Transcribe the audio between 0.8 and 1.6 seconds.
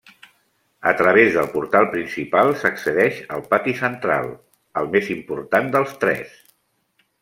A través del